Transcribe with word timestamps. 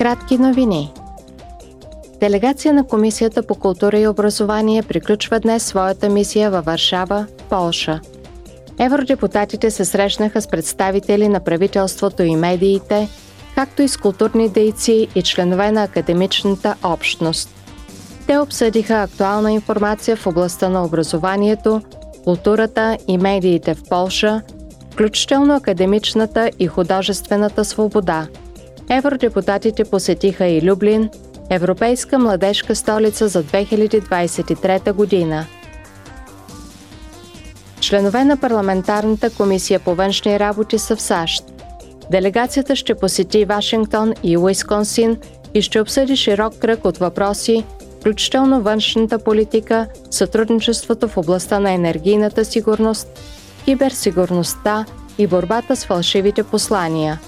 Кратки 0.00 0.38
новини. 0.38 0.92
Делегация 2.20 2.74
на 2.74 2.86
Комисията 2.86 3.42
по 3.42 3.54
култура 3.54 3.98
и 3.98 4.08
образование 4.08 4.82
приключва 4.82 5.40
днес 5.40 5.62
своята 5.64 6.08
мисия 6.08 6.50
във 6.50 6.64
Варшава, 6.64 7.26
Полша. 7.50 8.00
Евродепутатите 8.78 9.70
се 9.70 9.84
срещнаха 9.84 10.42
с 10.42 10.48
представители 10.48 11.28
на 11.28 11.40
правителството 11.40 12.22
и 12.22 12.36
медиите, 12.36 13.08
както 13.54 13.82
и 13.82 13.88
с 13.88 13.96
културни 13.96 14.48
дейци 14.48 15.08
и 15.14 15.22
членове 15.22 15.70
на 15.72 15.82
академичната 15.82 16.74
общност. 16.84 17.50
Те 18.26 18.38
обсъдиха 18.38 19.02
актуална 19.02 19.52
информация 19.52 20.16
в 20.16 20.26
областта 20.26 20.68
на 20.68 20.84
образованието, 20.84 21.82
културата 22.24 22.98
и 23.08 23.18
медиите 23.18 23.74
в 23.74 23.82
Полша, 23.88 24.42
включително 24.90 25.56
академичната 25.56 26.50
и 26.58 26.66
художествената 26.66 27.64
свобода. 27.64 28.26
Евродепутатите 28.92 29.84
посетиха 29.84 30.46
и 30.46 30.62
Люблин, 30.62 31.10
Европейска 31.50 32.18
младежка 32.18 32.76
столица 32.76 33.28
за 33.28 33.44
2023 33.44 34.92
година. 34.92 35.46
Членове 37.80 38.24
на 38.24 38.36
парламентарната 38.36 39.30
комисия 39.30 39.80
по 39.80 39.94
външни 39.94 40.40
работи 40.40 40.78
са 40.78 40.96
в 40.96 41.02
САЩ. 41.02 41.44
Делегацията 42.10 42.76
ще 42.76 42.94
посети 42.94 43.44
Вашингтон 43.44 44.14
и 44.22 44.38
Уисконсин 44.38 45.16
и 45.54 45.62
ще 45.62 45.80
обсъди 45.80 46.16
широк 46.16 46.58
кръг 46.58 46.84
от 46.84 46.98
въпроси, 46.98 47.64
включително 48.00 48.62
външната 48.62 49.18
политика, 49.18 49.86
сътрудничеството 50.10 51.08
в 51.08 51.16
областта 51.16 51.58
на 51.58 51.72
енергийната 51.72 52.44
сигурност, 52.44 53.20
киберсигурността 53.64 54.84
и 55.18 55.26
борбата 55.26 55.76
с 55.76 55.84
фалшивите 55.84 56.42
послания. 56.42 57.20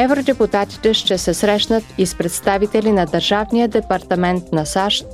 Евродепутатите 0.00 0.94
ще 0.94 1.18
се 1.18 1.34
срещнат 1.34 1.84
и 1.98 2.06
с 2.06 2.14
представители 2.14 2.92
на 2.92 3.06
Държавния 3.06 3.68
департамент 3.68 4.52
на 4.52 4.66
САЩ, 4.66 5.06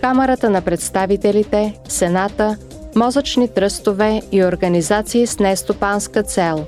Камерата 0.00 0.50
на 0.50 0.62
представителите, 0.62 1.78
Сената, 1.88 2.56
мозъчни 2.96 3.48
тръстове 3.48 4.22
и 4.32 4.44
организации 4.44 5.26
с 5.26 5.38
нестопанска 5.38 6.22
цел. 6.22 6.66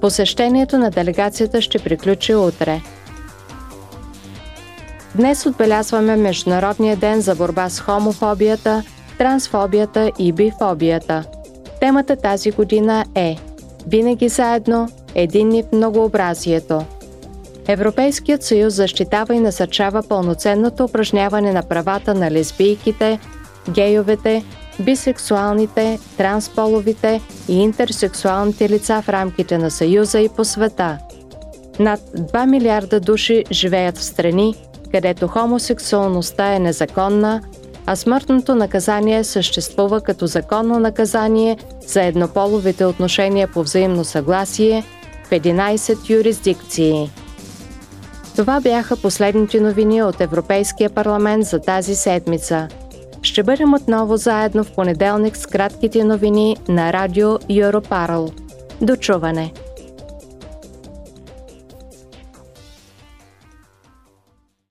Посещението 0.00 0.78
на 0.78 0.90
делегацията 0.90 1.60
ще 1.60 1.78
приключи 1.78 2.34
утре– 2.34 2.80
Днес 5.14 5.46
отбелязваме 5.46 6.16
Международния 6.16 6.96
ден 6.96 7.20
за 7.20 7.34
борба 7.34 7.68
с 7.68 7.80
хомофобията, 7.80 8.82
трансфобията 9.18 10.10
и 10.18 10.32
бифобията. 10.32 11.24
Темата 11.80 12.16
тази 12.16 12.50
година 12.50 13.04
е 13.14 13.36
Винаги 13.86 14.28
заедно, 14.28 14.88
единни 15.14 15.62
в 15.62 15.72
многообразието. 15.72 16.84
Европейският 17.68 18.42
съюз 18.42 18.74
защитава 18.74 19.34
и 19.34 19.40
насърчава 19.40 20.02
пълноценното 20.08 20.84
упражняване 20.84 21.52
на 21.52 21.62
правата 21.62 22.14
на 22.14 22.30
лесбийките, 22.30 23.18
гейовете, 23.70 24.44
бисексуалните, 24.80 25.98
трансполовите 26.16 27.20
и 27.48 27.62
интерсексуалните 27.62 28.68
лица 28.68 29.02
в 29.02 29.08
рамките 29.08 29.58
на 29.58 29.70
Съюза 29.70 30.20
и 30.20 30.28
по 30.28 30.44
света. 30.44 30.98
Над 31.78 32.00
2 32.00 32.46
милиарда 32.46 33.00
души 33.00 33.44
живеят 33.50 33.98
в 33.98 34.04
страни, 34.04 34.54
където 34.90 35.28
хомосексуалността 35.28 36.54
е 36.54 36.58
незаконна, 36.58 37.40
а 37.86 37.96
смъртното 37.96 38.54
наказание 38.54 39.24
съществува 39.24 40.00
като 40.00 40.26
законно 40.26 40.78
наказание 40.78 41.56
за 41.86 42.02
еднополовите 42.02 42.84
отношения 42.84 43.48
по 43.48 43.62
взаимно 43.62 44.04
съгласие 44.04 44.84
11 45.32 46.10
юрисдикции. 46.10 47.10
Това 48.36 48.60
бяха 48.60 48.96
последните 48.96 49.60
новини 49.60 50.02
от 50.02 50.20
Европейския 50.20 50.90
парламент 50.90 51.44
за 51.46 51.58
тази 51.60 51.94
седмица. 51.94 52.68
Ще 53.22 53.42
бъдем 53.42 53.74
отново 53.74 54.16
заедно 54.16 54.64
в 54.64 54.74
понеделник 54.74 55.36
с 55.36 55.46
кратките 55.46 56.04
новини 56.04 56.56
на 56.68 56.92
радио 56.92 57.28
Europarl. 57.28 58.32
До 58.80 58.96
чуване! 58.96 59.52